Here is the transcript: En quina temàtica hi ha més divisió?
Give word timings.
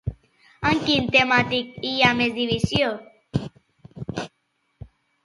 En 0.69 0.79
quina 0.85 1.11
temàtica 1.15 1.83
hi 1.89 2.01
ha 2.05 2.09
més 2.21 2.33
divisió? 2.37 2.89